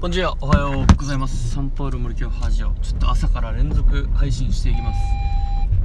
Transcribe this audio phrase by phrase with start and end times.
[0.00, 1.50] こんにちは、おはようございます。
[1.50, 2.68] サンパウロ森京ハジオ。
[2.82, 5.00] ちょっと朝から連続配信していきます。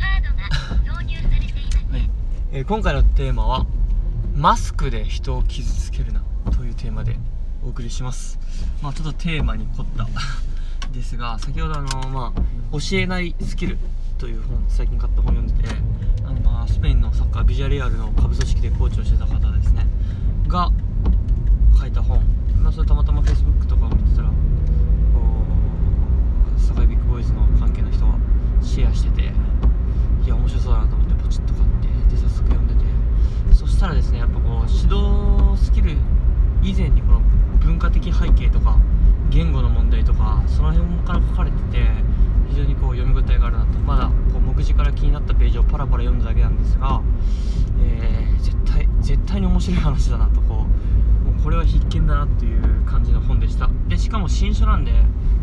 [0.00, 1.92] カードが導入されています。
[1.92, 2.10] はい。
[2.50, 3.66] えー今回のテーマは、
[4.34, 7.14] マスクで人を傷つけるなというテーマで
[7.64, 8.40] お送りします。
[8.82, 10.08] まあちょっとテーマに凝った
[10.92, 12.40] ですが、先ほどあの、まあ、
[12.72, 13.78] 教えないスキル
[14.18, 15.68] という本、最近買った本読んでて、
[16.24, 19.86] あの、まあ、スペインのサッカー、ビジャレアルの下部組織でコーチをしてた方ですね、
[20.48, 20.72] が
[21.78, 22.20] 書いた本、
[22.62, 24.34] まあ、それたまたま Facebook とかを見てたら、こ
[26.56, 28.14] う、堺ビッグボーイズの関係の人が
[28.60, 29.32] シェアしてて、
[30.24, 32.80] いや、面白そうだなと思ってポチッと買って、で、早速読んでて、
[33.54, 35.96] そしたらですね、やっぱこう、指導スキル
[36.62, 37.20] 以前にこの
[37.60, 38.78] 文化的背景とか、
[39.30, 41.86] 言語の問題とか、その辺から書かれてて、
[42.50, 47.00] 非常にこう読み応えがあるなと、まだこう目次から気になったページをパラパラ読んだだけなんですが、
[47.80, 50.99] えー絶対、絶対に面白い話だなと、こ、う
[51.42, 53.70] これは必見だなっていう感じの本でした。
[53.88, 54.92] で、しかも新書なんで、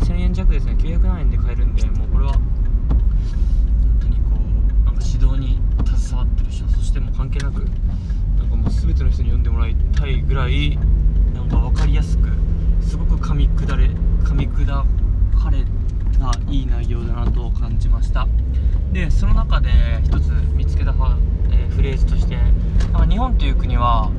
[0.00, 2.40] 1000円弱ですね、900何円で買えるんで、もうこれは、本
[4.00, 4.22] 当にこ
[4.82, 7.64] う、なんか指導に携わってる人、そしてもう関係なく、
[8.38, 10.78] なんかもう全ての人に読んでもらいたいぐらい、
[11.34, 12.28] なんか分かりやすく、
[12.80, 13.86] すごく噛み砕れ、
[14.24, 15.64] 噛み砕かれ
[16.18, 18.28] たいい内容だなと感じました。
[18.92, 19.70] で、その中で
[20.04, 21.16] 一つ見つけたファ、
[21.50, 22.36] えーフレーズとして、
[22.92, 24.10] なんか日本という国は、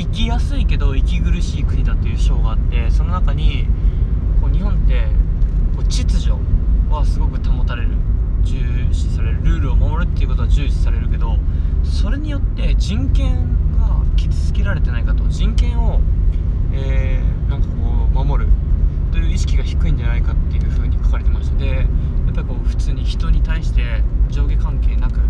[0.00, 3.66] 生きやすいけど息苦しい国だという章があってその中に
[4.40, 5.06] こう日本って
[5.76, 6.32] こう秩序
[6.90, 7.90] はすごく保たれる。
[8.42, 8.56] 重
[8.90, 11.36] 視されるルールを守るっていうことは重視されるけど
[11.84, 13.34] それによって人権
[13.78, 15.28] が傷つけられてないかと。
[15.28, 16.00] 人権を、
[16.72, 18.50] えーなんかこう守る
[19.10, 21.86] という意識が低いんじゃないかっていうふうに書かれてましたでやっ
[22.32, 23.82] ぱりこう普通に人に対して
[24.28, 25.24] 上下関係なくも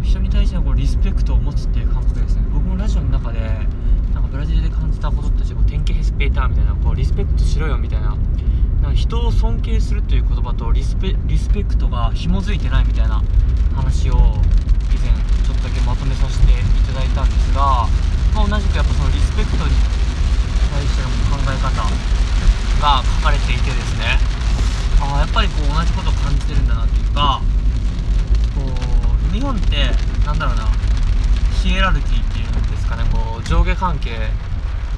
[0.00, 3.40] う人に対してのこうリスペクトを持つっていう感覚ですね僕もラジオの中で
[4.14, 8.16] なんかブラジルで感じたこととしてこう典型ヘスペーターみたいなこうリスペクトしろよみたいな。
[8.80, 13.22] なんか人を尊敬するという言葉とリスペリスペクトが紐づいてないみたいな
[13.74, 15.10] 話を以前
[15.44, 16.54] ちょっとだけまとめさせてい
[16.86, 17.86] ただいたんですが、
[18.34, 19.74] まあ、同じくやっぱそのリスペクトに
[20.70, 21.74] 対しての考え方
[22.80, 24.18] が書かれていてですね。
[25.00, 27.40] あやっぱりこう同じことを感じてるんだなっていうか
[28.54, 29.90] こう日本って
[30.26, 30.68] なんだろうな
[31.62, 32.27] ヒエラルキー
[32.88, 34.16] ですかねこう上下関係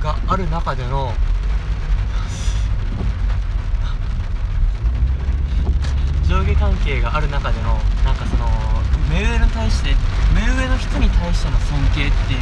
[0.03, 1.13] がある中での
[6.29, 7.75] 上下関係がある中での
[8.05, 8.47] なんかその
[9.11, 9.91] 目上に対して
[10.35, 12.41] 目上の人に対しての尊敬っていう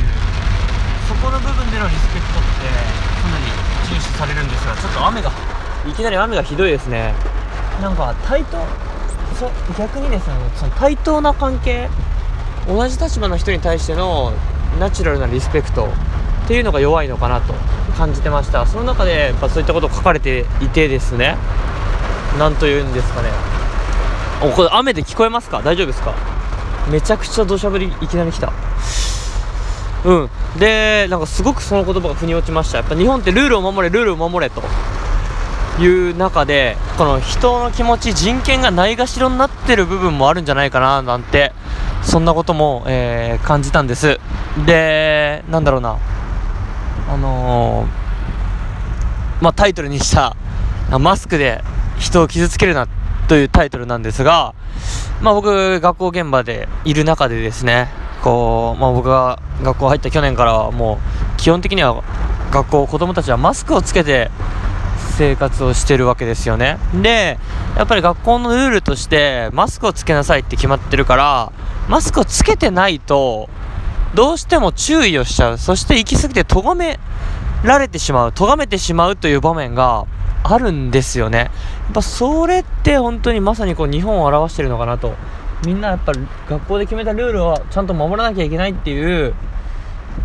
[1.09, 2.69] そこの部分でのリスペクトって
[3.23, 3.45] かなり
[3.89, 5.33] 重視されるんですがちょっと雨が
[5.89, 7.15] いきなり雨がひどいですね。
[7.81, 8.59] なんか対等
[9.39, 11.89] そ逆にですねその対等な関係
[12.67, 14.33] 同じ立場の人に対しての
[14.79, 15.89] ナチュラルなリスペクト
[16.45, 17.53] っていうのが弱いのかなと
[17.97, 18.67] 感じてました。
[18.67, 21.37] その中でやっぱそういったこと書かれていてですね。
[22.39, 23.29] なんというんですかね。
[24.43, 25.63] おこれ雨で聞こえますか？
[25.63, 26.15] 大丈夫ですか？
[26.91, 28.53] めちゃくちゃ土砂降りいきなり来た。
[30.05, 30.31] うん。
[30.59, 32.79] でなんかすごくその言葉が腑に落ちました。
[32.79, 34.63] やっぱ日本ってルールを守れルールを守れと。
[35.81, 41.53] いう中でこの人の気持ち人権がないがしろになってる部分もあるんじゃないかななんて
[42.03, 44.19] そんなことも、えー感じたんです。
[44.67, 45.99] でなんだろうな。
[47.11, 48.09] あのー
[49.41, 50.37] まあタイトルにした
[50.99, 51.63] マスクで
[51.99, 52.89] 人を傷つけるな
[53.29, 54.55] というタイトルなんですが
[55.23, 57.89] まあ僕学校現場でいる中でですね
[58.23, 60.99] こう、まあ、僕が学校入った去年からはも
[61.35, 62.03] う基本的には
[62.51, 64.31] 学校子供たちはマスクをつけて
[65.17, 66.79] 生活をしてるわけですよね。
[66.95, 67.39] で
[67.77, 71.53] やっぱり学校のルールとしてマスクをつけなさいって決まってるから
[71.89, 73.49] マスクをつけてないと
[74.15, 75.59] どうしても注意をしちゃう。
[75.59, 76.99] そして行き過ぎて咎め
[77.65, 78.33] られてしまう。
[78.33, 80.07] 咎めてしまうという場面が
[80.45, 81.39] あるんですよね。
[81.39, 81.45] や
[81.91, 85.15] っぱそれって本当にまさにこう日本を表してるのかなと。
[85.67, 86.13] みんなやっぱ
[86.49, 89.35] 学校で決めたルールをちゃんと守らなきゃいけないっていう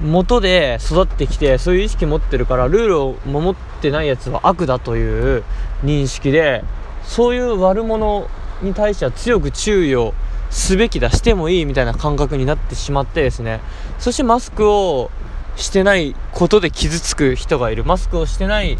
[0.01, 5.43] 元で育ってきてそういう意識持ってるからルールを守ってないやつは悪だという
[5.83, 6.63] 認識で
[7.03, 8.27] そういう悪者
[8.61, 10.13] に対しては強く注意を
[10.49, 13.59] すべきだしてもいいみたいな感覚になってしまってですね。
[13.99, 15.09] そしてマスクを
[15.55, 18.77] してないことで傷つく人がいるマスクをしてない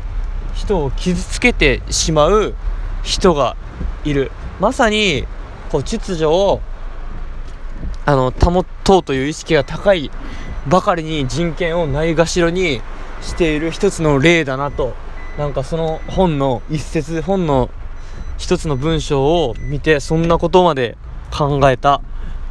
[0.54, 2.54] 人を傷つけてしまう
[3.04, 3.58] 人が
[4.06, 4.32] いる。
[4.60, 5.26] まさに
[5.72, 6.62] こう秩序を
[8.06, 10.12] あの保とうという意識が高い
[10.68, 12.82] ばかりに人権をないがしろに
[13.22, 14.94] している一つの例だなと。
[15.38, 17.72] なんかその本の一節本の
[18.38, 20.96] 一つの文章を見てそんなことまで
[21.32, 22.02] 考えた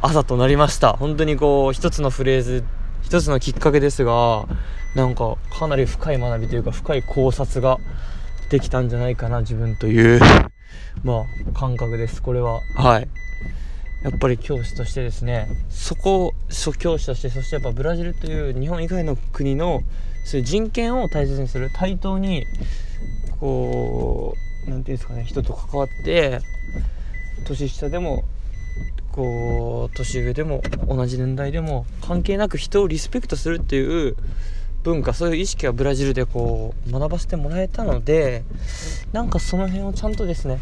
[0.01, 0.93] 朝となりました。
[0.93, 2.63] 本当にこう一つのフレーズ
[3.03, 4.45] 一つのきっかけですが
[4.95, 7.77] なんかかなり深い学びというか深い考察が
[8.49, 10.19] できたんじゃないかな自分という
[11.03, 12.21] まあ感覚です。
[12.21, 12.59] これは。
[12.75, 13.07] はい。
[14.03, 19.81] やっぱり教師としてですねそこそう教師としてそしてやっぱブラジルという日本以外の国の
[20.25, 22.45] そういう人権を大切にする対等に
[23.39, 24.35] こ
[24.67, 26.39] うなんていうんですかね人と関わって
[27.45, 28.23] 年下でも
[29.11, 34.15] こう年上でも同じ年代でも関係なく人をリスペクトするっていう
[34.83, 38.43] 文化そういう意識がブラジルでこう学ばせてもらえたので
[39.13, 40.59] なんかその辺をちゃんとですね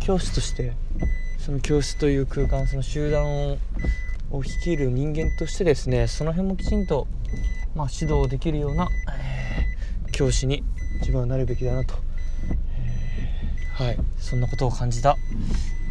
[0.00, 0.72] 教師として
[1.46, 3.58] その教室という空間その集団を
[4.32, 7.06] を率いる人間としてですねその辺もきちんと、
[7.76, 9.56] まあ、指導できるような、えー
[10.12, 10.64] 教師に
[11.00, 11.94] 自分はなるべきだなと、
[12.72, 13.98] えーはい。
[14.18, 15.14] そんなことを感じた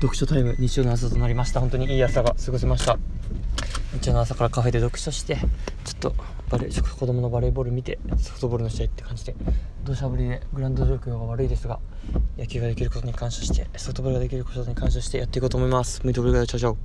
[0.01, 1.59] 読書タイム日曜の朝となりました。
[1.59, 2.97] 本当にいい朝が過ごせました。
[3.93, 6.15] 日曜の朝からカフェで読書してちょっと
[6.57, 9.35] バレー子供のバレーボール見てソフトボールの試合って感じで
[9.83, 11.79] 土砂降りでグラウンド状況が悪いですが
[12.37, 16.01] 野球ができることに感謝してソフトボールができることに感謝してやっていこうと思います。
[16.03, 16.75] ムイトブルガーチャチャ